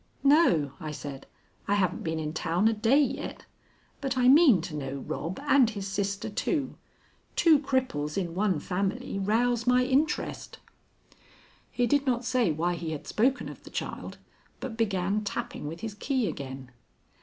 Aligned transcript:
"No," 0.23 0.71
I 0.79 0.89
said; 0.89 1.27
"I 1.67 1.75
haven't 1.75 2.03
been 2.03 2.17
in 2.17 2.33
town 2.33 2.67
a 2.67 2.73
day 2.73 2.99
yet, 2.99 3.45
but 4.01 4.17
I 4.17 4.27
mean 4.29 4.59
to 4.61 4.73
know 4.75 4.93
Rob 5.05 5.39
and 5.45 5.69
his 5.69 5.85
sister 5.87 6.27
too. 6.27 6.75
Two 7.35 7.59
cripples 7.59 8.17
in 8.17 8.33
one 8.33 8.59
family 8.59 9.19
rouse 9.19 9.67
my 9.67 9.85
interest." 9.85 10.57
He 11.69 11.85
did 11.85 12.07
not 12.07 12.25
say 12.25 12.51
why 12.51 12.73
he 12.73 12.93
had 12.93 13.05
spoken 13.05 13.47
of 13.47 13.61
the 13.63 13.69
child, 13.69 14.17
but 14.59 14.75
began 14.75 15.23
tapping 15.23 15.67
with 15.67 15.81
his 15.81 15.93
key 15.93 16.27
again. 16.27 16.71